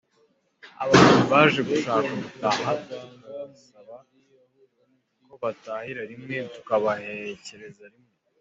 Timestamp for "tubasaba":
2.85-3.95